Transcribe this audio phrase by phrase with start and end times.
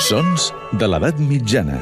[0.00, 0.46] Sons
[0.80, 1.76] de l'edat mitjana.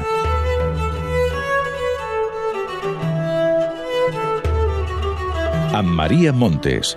[5.79, 6.91] Amb Maria Montes.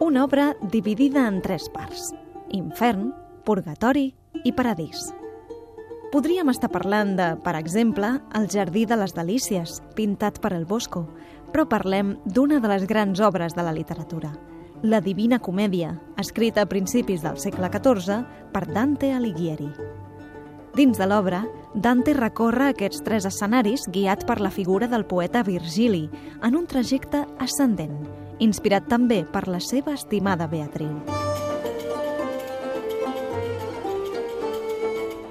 [0.00, 2.10] Una obra dividida en tres parts.
[2.50, 3.12] Infern,
[3.46, 4.08] purgatori
[4.42, 5.12] i paradís.
[6.10, 11.04] Podríem estar parlant de, per exemple, El jardí de les delícies, pintat per el Bosco,
[11.52, 14.32] però parlem d'una de les grans obres de la literatura,
[14.82, 19.68] la Divina Comèdia, escrita a principis del segle XIV per Dante Alighieri.
[20.74, 21.42] Dins de l'obra,
[21.74, 26.08] Dante recorre aquests tres escenaris guiat per la figura del poeta Virgili
[26.46, 27.98] en un trajecte ascendent,
[28.38, 30.94] inspirat també per la seva estimada Beatriu.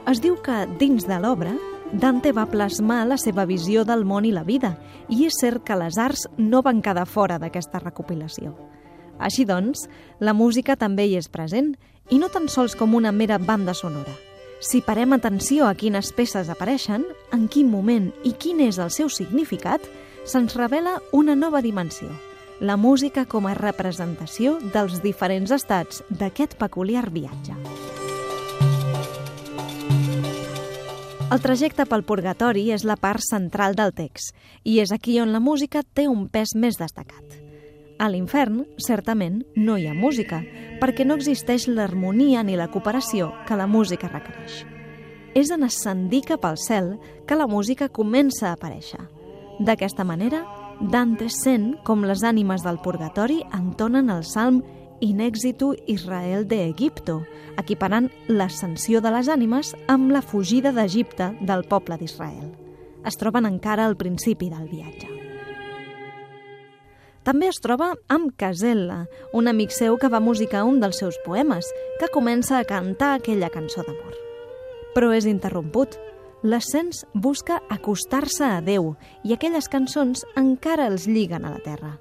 [0.09, 1.53] Es diu que, dins de l'obra,
[1.91, 4.75] Dante va plasmar la seva visió del món i la vida,
[5.09, 8.53] i és cert que les arts no van quedar fora d'aquesta recopilació.
[9.17, 9.88] Així doncs,
[10.19, 11.73] la música també hi és present,
[12.09, 14.14] i no tan sols com una mera banda sonora.
[14.61, 19.09] Si parem atenció a quines peces apareixen, en quin moment i quin és el seu
[19.09, 19.81] significat,
[20.30, 22.11] se'ns revela una nova dimensió,
[22.59, 27.69] la música com a representació dels diferents estats d'aquest peculiar viatge.
[31.30, 34.33] El trajecte pel purgatori és la part central del text
[34.66, 37.36] i és aquí on la música té un pes més destacat.
[38.02, 40.39] A l'infern, certament, no hi ha música,
[40.81, 44.63] perquè no existeix l'harmonia ni la cooperació que la música requereix.
[45.38, 46.95] És en ascendir cap al cel
[47.30, 49.03] que la música comença a aparèixer.
[49.59, 50.41] D'aquesta manera,
[50.81, 54.64] Dante sent com les ànimes del purgatori entonen el salm
[55.02, 57.23] in exitu Israel de Egipto,
[57.58, 62.52] equiparant l'ascensió de les ànimes amb la fugida d'Egipte del poble d'Israel.
[63.08, 65.08] Es troben encara al principi del viatge.
[67.23, 69.03] També es troba amb Casella,
[69.36, 71.67] un amic seu que va musicar un dels seus poemes,
[72.00, 74.16] que comença a cantar aquella cançó d'amor.
[74.95, 75.99] Però és interromput.
[76.42, 78.93] L'ascens busca acostar-se a Déu
[79.27, 81.98] i aquelles cançons encara els lliguen a la terra.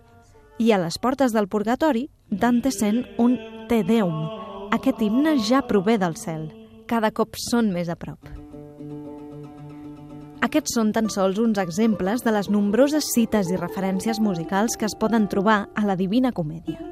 [0.59, 3.37] I a les portes del purgatori, Dante sent un
[3.71, 4.17] Te Deum.
[4.75, 6.49] Aquest himne ja prové del cel.
[6.91, 8.27] Cada cop són més a prop.
[10.43, 14.99] Aquests són tan sols uns exemples de les nombroses cites i referències musicals que es
[14.99, 16.83] poden trobar a la Divina Comèdia.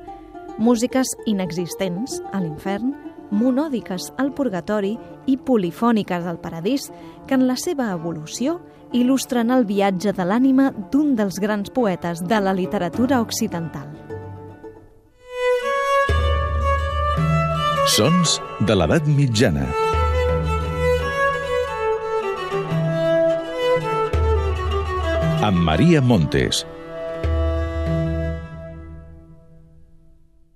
[0.63, 2.95] Músiques inexistents a l'infern,
[3.31, 6.91] monòdiques al purgatori i polifòniques al paradís,
[7.27, 8.61] que en la seva evolució
[8.93, 13.91] il·lustren el viatge de l'ànima d'un dels grans poetes de la literatura occidental.
[17.97, 19.67] Sons de l'edat mitjana.
[25.47, 26.65] Amb Maria Montes.